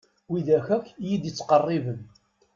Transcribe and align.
Wid 0.29 0.47
akk 0.59 0.85
iyi-d-ittqerriben. 1.01 2.01